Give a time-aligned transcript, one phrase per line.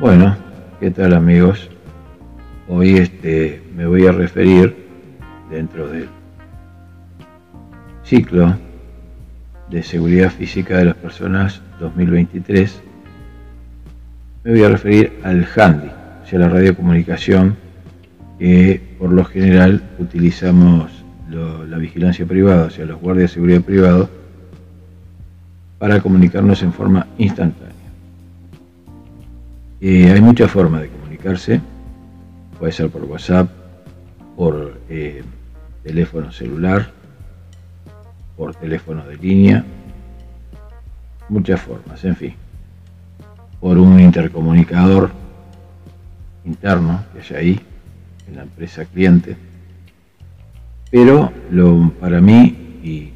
[0.00, 0.36] Bueno,
[0.80, 1.70] ¿qué tal amigos?
[2.68, 4.74] Hoy este, me voy a referir
[5.48, 6.08] dentro del
[8.02, 8.56] ciclo
[9.70, 12.82] de seguridad física de las personas 2023.
[14.42, 15.88] Me voy a referir al handy,
[16.24, 17.56] o sea, la radiocomunicación
[18.40, 20.90] que por lo general utilizamos
[21.30, 24.08] la vigilancia privada, o sea, los guardias de seguridad privados,
[25.78, 27.73] para comunicarnos en forma instantánea.
[29.86, 31.60] Eh, hay muchas formas de comunicarse,
[32.58, 33.50] puede ser por WhatsApp,
[34.34, 35.22] por eh,
[35.82, 36.90] teléfono celular,
[38.34, 39.62] por teléfono de línea,
[41.28, 42.34] muchas formas, en fin,
[43.60, 45.10] por un intercomunicador
[46.46, 47.60] interno que hay ahí
[48.26, 49.36] en la empresa cliente.
[50.90, 53.10] Pero lo, para mí y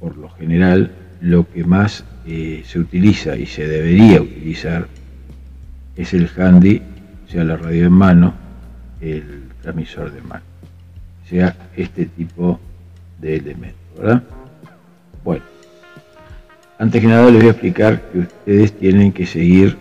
[0.00, 4.88] por lo general lo que más eh, se utiliza y se debería utilizar
[5.96, 6.82] es el handy,
[7.28, 8.34] sea la radio en mano,
[9.00, 10.44] el transmisor de mano,
[11.28, 12.58] sea este tipo
[13.20, 14.22] de elementos, ¿verdad?
[15.22, 15.44] Bueno,
[16.78, 19.76] antes que nada les voy a explicar que ustedes tienen que seguir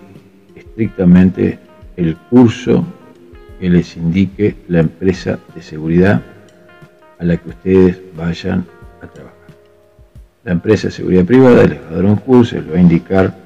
[0.56, 1.60] estrictamente
[1.98, 2.86] el curso
[3.60, 6.22] que les indique la empresa de seguridad
[7.20, 8.66] a la que ustedes vayan
[9.02, 9.38] a trabajar.
[10.44, 13.43] La empresa de seguridad privada les va a dar un curso, les va a indicar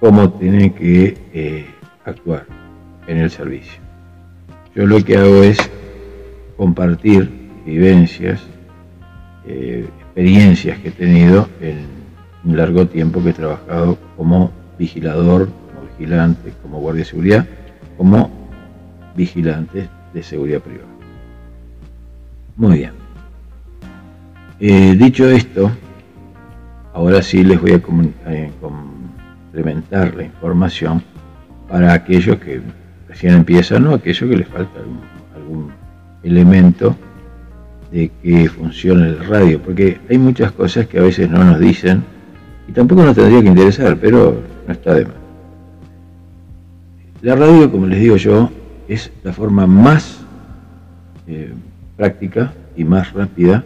[0.00, 1.66] cómo tiene que eh,
[2.04, 2.46] actuar
[3.06, 3.80] en el servicio.
[4.74, 5.58] Yo lo que hago es
[6.56, 7.30] compartir
[7.66, 8.40] vivencias,
[9.46, 11.86] eh, experiencias que he tenido en
[12.44, 17.46] un largo tiempo que he trabajado como vigilador, como vigilante, como guardia de seguridad,
[17.96, 18.30] como
[19.14, 20.88] vigilante de seguridad privada.
[22.56, 22.92] Muy bien.
[24.60, 25.70] Eh, dicho esto,
[26.92, 27.82] ahora sí les voy a
[29.50, 31.02] complementar la información
[31.68, 32.60] para aquellos que
[33.08, 34.80] recién empiezan o aquellos que les falta
[35.34, 35.72] algún,
[36.22, 36.94] elemento
[37.90, 42.04] de que funcione el radio, porque hay muchas cosas que a veces no nos dicen
[42.68, 45.14] y tampoco nos tendría que interesar, pero no está de más.
[47.22, 48.50] La radio, como les digo yo,
[48.86, 50.20] es la forma más
[51.26, 51.52] eh,
[51.96, 53.64] práctica y más rápida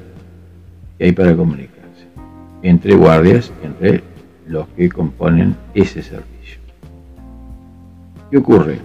[0.97, 1.75] que hay para comunicarse
[2.63, 4.03] entre guardias, entre
[4.47, 6.61] los que componen ese servicio.
[8.31, 8.79] ¿Qué ocurre?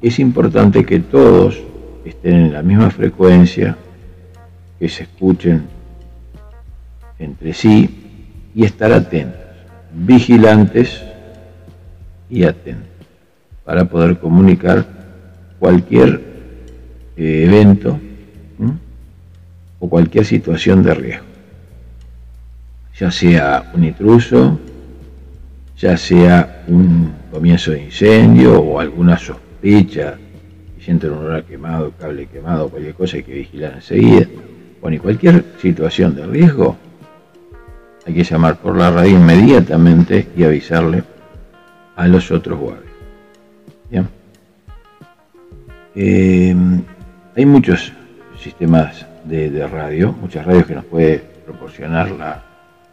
[0.00, 1.60] Es importante que todos
[2.04, 3.76] estén en la misma frecuencia,
[4.78, 5.62] que se escuchen
[7.18, 9.40] entre sí y estar atentos,
[9.92, 11.02] vigilantes
[12.28, 12.88] y atentos,
[13.64, 14.84] para poder comunicar
[15.58, 16.20] cualquier
[17.16, 17.98] eh, evento
[19.78, 21.24] o cualquier situación de riesgo,
[22.98, 24.58] ya sea un intruso,
[25.76, 30.18] ya sea un comienzo de incendio o alguna sospecha,
[30.80, 34.26] sienten un olor quemado, cable quemado, cualquier cosa hay que vigilar enseguida.
[34.80, 36.76] Bueno, y cualquier situación de riesgo,
[38.04, 41.04] hay que llamar por la radio inmediatamente y avisarle
[41.94, 42.92] a los otros guardias.
[43.90, 44.08] ¿Bien?
[45.94, 46.54] Eh,
[47.36, 47.92] hay muchos
[48.38, 52.42] sistemas de, radio, muchas radios que nos puede proporcionar la,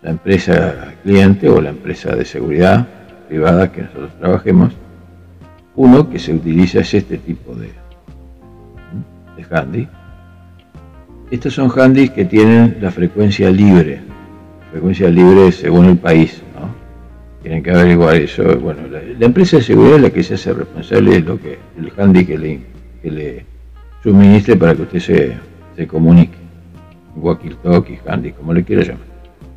[0.02, 2.88] la empresa cliente o la empresa de seguridad
[3.28, 4.74] privada que nosotros trabajemos.
[5.76, 7.72] Uno que se utiliza es este tipo de,
[9.38, 9.88] de handy.
[11.32, 14.02] Estos son handys que tienen la frecuencia libre,
[14.72, 16.42] frecuencia libre según el país.
[16.60, 16.70] ¿no?
[17.44, 18.44] Tienen que averiguar eso.
[18.60, 21.92] Bueno, la, empresa de seguridad es la que se hace responsable de lo que el
[21.98, 22.60] handy que le,
[23.02, 23.46] que le
[24.02, 25.34] suministre para que usted se,
[25.76, 26.38] se comunique.
[27.16, 29.09] Walkie-talkie, handy, como le quiera llamar.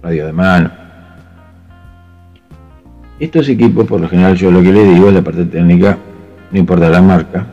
[0.03, 0.71] Radio de mano.
[3.21, 5.97] Estos equipos, por lo general, yo lo que le digo es la parte técnica,
[6.51, 7.47] no importa la marca,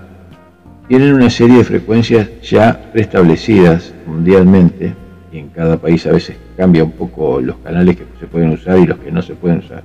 [0.87, 4.95] tienen una serie de frecuencias ya preestablecidas mundialmente,
[5.31, 8.79] y en cada país a veces cambia un poco los canales que se pueden usar
[8.79, 9.83] y los que no se pueden usar.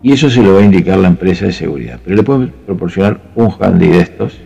[0.00, 1.98] Y eso se lo va a indicar la empresa de seguridad.
[2.04, 4.38] Pero le pueden proporcionar un handy de estos,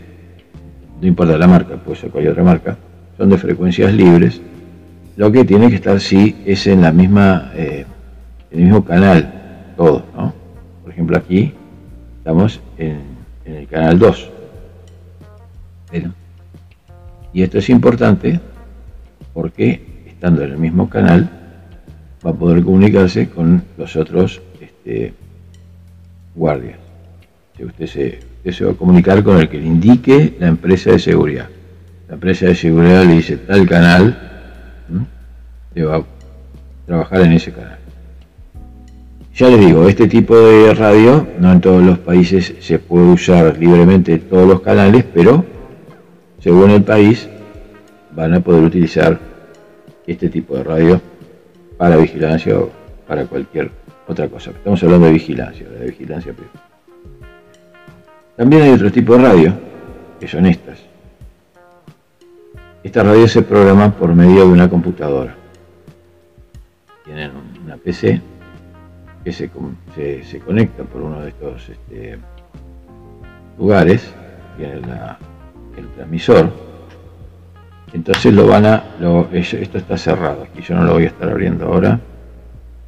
[1.02, 2.78] no importa la marca, puede ser cualquier otra marca,
[3.18, 4.40] son de frecuencias libres.
[5.16, 7.84] Lo que tiene que estar sí es en la misma, eh,
[8.50, 10.32] el mismo canal, todo, ¿no?
[10.82, 11.52] Por ejemplo aquí
[12.18, 13.02] estamos en,
[13.44, 14.32] en el canal 2
[17.32, 18.40] y esto es importante
[19.34, 21.30] porque estando en el mismo canal
[22.24, 25.12] va a poder comunicarse con los otros este,
[26.34, 26.78] guardias.
[27.58, 31.48] usted, se, se va a comunicar con el que le indique la empresa de seguridad.
[32.08, 34.31] La empresa de seguridad le dice tal canal,
[35.74, 36.04] le va a
[36.86, 37.78] trabajar en ese canal.
[39.34, 43.56] Ya les digo, este tipo de radio no en todos los países se puede usar
[43.58, 45.44] libremente todos los canales, pero
[46.38, 47.28] según el país
[48.14, 49.18] van a poder utilizar
[50.06, 51.00] este tipo de radio
[51.78, 52.70] para vigilancia o
[53.08, 53.70] para cualquier
[54.06, 54.50] otra cosa.
[54.50, 56.60] Estamos hablando de vigilancia, de vigilancia privada.
[58.36, 59.54] También hay otro tipo de radio,
[60.20, 60.78] que son estas.
[62.82, 65.41] Estas radios se programan por medio de una computadora.
[67.04, 67.32] Tienen
[67.64, 68.20] una PC
[69.24, 69.48] que se,
[70.40, 72.18] conecta por uno de estos este,
[73.58, 74.12] lugares,
[74.56, 74.80] tiene
[75.76, 76.50] el transmisor.
[77.92, 78.84] Entonces lo van a,
[79.32, 82.00] esto está cerrado, aquí yo no lo voy a estar abriendo ahora,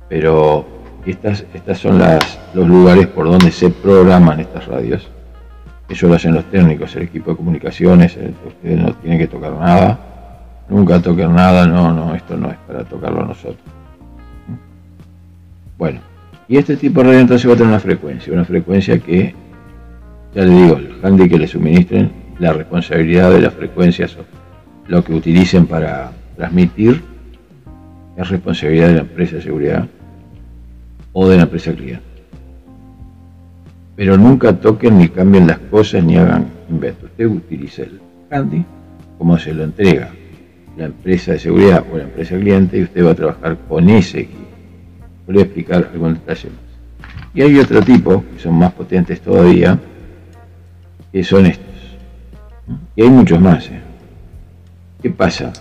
[0.09, 0.65] pero
[1.05, 5.11] estas, estas son las, los lugares por donde se programan estas radios.
[5.91, 9.99] Eso lo hacen los técnicos, el equipo de comunicaciones, ustedes no tienen que tocar nada,
[10.71, 13.84] nunca toquen nada, no, no, esto no es para tocarlo nosotros.
[15.79, 16.01] Bueno,
[16.49, 19.35] y este tipo de radio entonces va a tener una frecuencia, una frecuencia que,
[20.35, 24.17] ya le digo, el handy que le suministren, la responsabilidad de las frecuencias,
[24.87, 27.03] lo que utilicen para transmitir,
[28.17, 29.89] es responsabilidad de la empresa de seguridad
[31.13, 32.05] o de la empresa cliente.
[33.97, 37.11] Pero nunca toquen ni cambien las cosas ni hagan inventos.
[37.11, 38.01] Usted utiliza el
[38.31, 38.65] handy
[39.19, 40.11] como se lo entrega
[40.77, 44.21] la empresa de seguridad o la empresa cliente y usted va a trabajar con ese
[44.21, 44.44] equipo.
[45.27, 47.25] Voy a explicar algún detalle más.
[47.35, 49.79] Y hay otro tipo, que son más potentes todavía,
[51.13, 51.67] que son estos.
[52.97, 53.67] Y hay muchos más.
[53.69, 53.81] ¿eh?
[55.03, 55.53] ¿Qué pasa?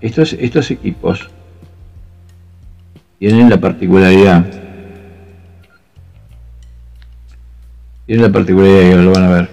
[0.00, 1.30] Estos, estos equipos
[3.18, 4.46] tienen la particularidad
[8.10, 9.48] Tiene la particularidad que lo van a ver.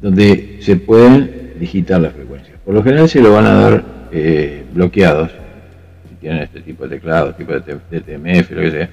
[0.00, 2.58] Donde se pueden digitar las frecuencias.
[2.64, 5.30] Por lo general se lo van a dar eh, bloqueados.
[6.08, 7.60] Si tienen este tipo de teclados, tipo de
[8.00, 8.90] TMF, lo que sea.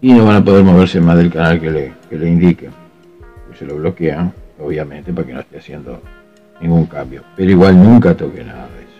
[0.00, 2.68] Y no van a poder moverse más del canal que le, que le indique.
[3.58, 6.02] Se lo bloquean, obviamente, para que no esté haciendo
[6.60, 7.22] ningún cambio.
[7.36, 8.94] Pero igual nunca toque nada de eso.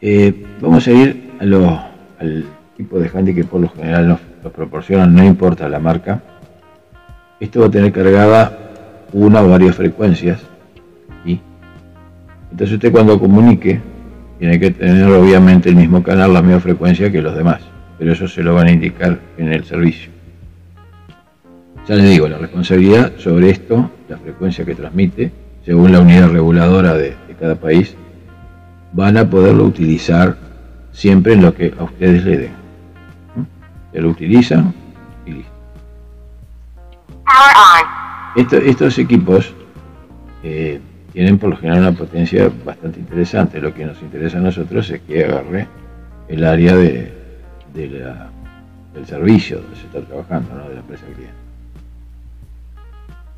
[0.00, 1.80] Eh, vamos a ir a lo,
[2.18, 2.44] al
[2.76, 6.22] tipo de handy que por lo general nos, proporcionan, no importa la marca.
[7.38, 8.58] Esto va a tener cargada
[9.12, 10.40] una o varias frecuencias.
[12.50, 13.80] Entonces usted cuando comunique
[14.38, 17.60] tiene que tener obviamente el mismo canal, la misma frecuencia que los demás,
[17.98, 20.10] pero eso se lo van a indicar en el servicio.
[21.88, 25.30] Ya les digo, la responsabilidad sobre esto, la frecuencia que transmite,
[25.64, 27.94] según la unidad reguladora de, de cada país,
[28.92, 30.36] van a poderlo utilizar
[30.92, 32.60] siempre en lo que a ustedes le den
[33.92, 34.72] se lo utilizan
[35.26, 35.52] y listo.
[38.66, 39.52] estos equipos
[40.42, 40.80] eh,
[41.20, 43.60] tienen por lo general una potencia bastante interesante.
[43.60, 45.66] Lo que nos interesa a nosotros es que agarre
[46.28, 47.12] el área de,
[47.74, 50.66] del servicio donde se está trabajando, ¿no?
[50.66, 51.34] de la empresa cliente.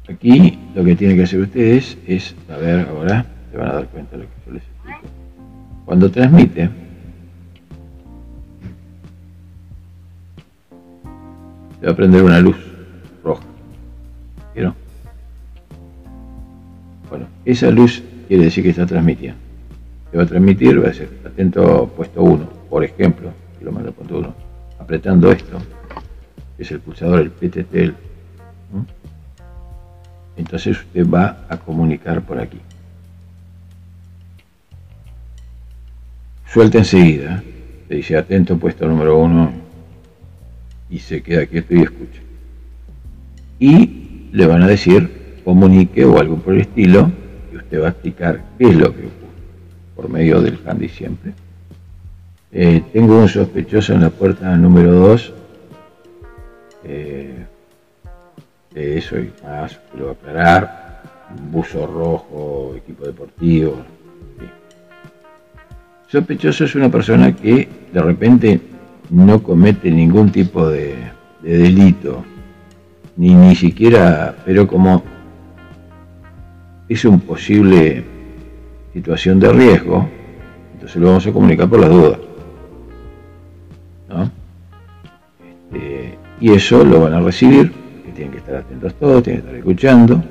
[0.09, 3.87] Aquí lo que tienen que hacer ustedes es, a ver, ahora se van a dar
[3.89, 4.63] cuenta de lo que yo les.
[5.85, 6.71] Cuando transmite,
[11.81, 12.59] se va a prender una luz
[13.25, 13.52] roja.
[17.13, 19.39] Bueno, esa luz quiere decir que está transmitiendo.
[20.11, 24.35] Se va a transmitir, va a ser atento puesto 1, por ejemplo, lo punto 1,
[24.79, 25.59] apretando esto,
[26.57, 27.95] que es el pulsador, el PTT.
[30.39, 32.61] Entonces usted va a comunicar por aquí.
[36.47, 37.43] Suelta enseguida,
[37.91, 39.53] le dice atento puesto número 1,
[40.89, 42.21] y se queda quieto y escucha.
[43.59, 47.11] Y le van a decir comunique o algo por el estilo
[47.53, 49.23] y usted va a explicar qué es lo que ocurre
[49.95, 51.33] por medio del handy siempre.
[52.51, 55.33] Eh, tengo un sospechoso en la puerta número 2.
[56.85, 57.47] Eh,
[58.75, 61.03] de eso y más, lo voy a aclarar.
[61.51, 63.77] Buzo rojo, equipo deportivo.
[66.09, 68.61] Sospechoso es una persona que de repente
[69.09, 70.95] no comete ningún tipo de,
[71.43, 72.23] delito,
[73.17, 75.03] ni, ni siquiera, pero como
[76.93, 78.05] es un posible
[78.93, 80.09] situación de riesgo,
[80.75, 82.19] entonces lo vamos a comunicar por las dudas.
[85.73, 87.73] Este, y eso lo van a recibir,
[88.05, 90.23] que tienen que estar atentos todos, tienen que estar escuchando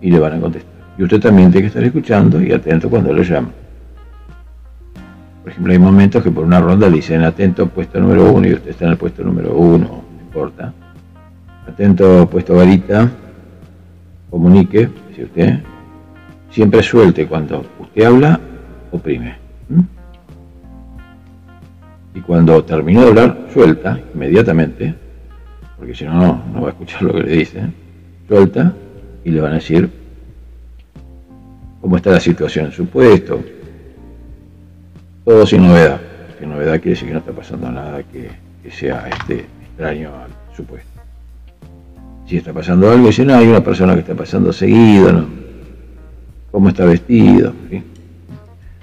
[0.00, 0.70] y le van a contestar.
[0.96, 3.52] Y usted también tiene que estar escuchando y atento cuando lo llaman.
[5.42, 8.70] Por ejemplo, hay momentos que por una ronda dicen atento puesto número uno y usted
[8.70, 10.72] está en el puesto número uno, no importa.
[11.66, 13.10] Atento puesto varita,
[14.30, 14.88] comunique,
[15.24, 15.60] usted.
[16.50, 18.40] Siempre suelte cuando usted habla,
[18.90, 19.36] oprime.
[22.14, 24.94] y cuando terminó de hablar, suelta inmediatamente,
[25.78, 27.72] porque si no, no va a escuchar lo que le dicen,
[28.28, 28.74] suelta
[29.24, 29.88] y le van a decir
[31.80, 33.40] cómo está la situación en su puesto,
[35.24, 36.00] todo sin novedad.
[36.38, 38.30] Sin novedad quiere decir que no está pasando nada que,
[38.70, 40.99] sea este, extraño al supuesto.
[42.30, 45.26] Si está pasando algo, dice, no, hay una persona que está pasando seguido, ¿no?
[46.52, 47.52] cómo está vestido,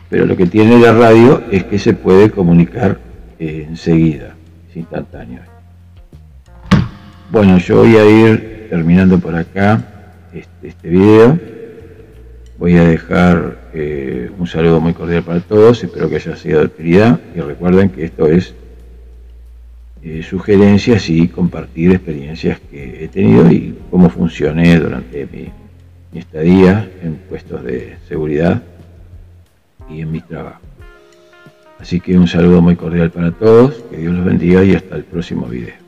[0.10, 3.00] pero lo que tiene la radio es que se puede comunicar
[3.40, 4.36] eh, enseguida,
[4.70, 5.40] es instantáneo.
[7.32, 9.82] Bueno, yo voy a ir terminando por acá
[10.34, 11.40] este, este video.
[12.60, 16.66] Voy a dejar eh, un saludo muy cordial para todos, espero que haya sido de
[16.66, 18.54] utilidad y recuerden que esto es
[20.10, 25.50] eh, sugerencias y compartir experiencias que he tenido y cómo funcioné durante mi,
[26.14, 28.64] mi estadía en puestos de seguridad
[29.90, 30.62] y en mi trabajo.
[31.80, 35.04] Así que un saludo muy cordial para todos, que Dios los bendiga y hasta el
[35.04, 35.87] próximo video.